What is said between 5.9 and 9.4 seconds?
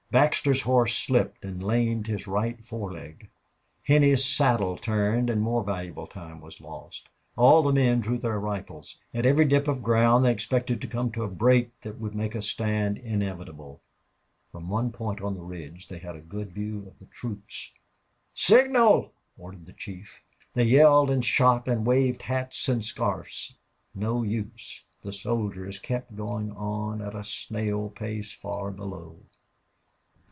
time was lost. All the men drew their rifles. At